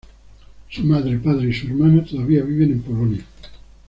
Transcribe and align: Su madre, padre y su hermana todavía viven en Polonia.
Su 0.69 0.83
madre, 0.83 1.19
padre 1.19 1.49
y 1.49 1.53
su 1.53 1.67
hermana 1.67 2.03
todavía 2.03 2.41
viven 2.41 2.71
en 2.71 2.81
Polonia. 2.81 3.21